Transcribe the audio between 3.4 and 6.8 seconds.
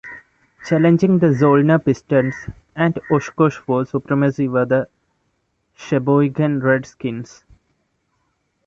for supremacy were the Sheboygan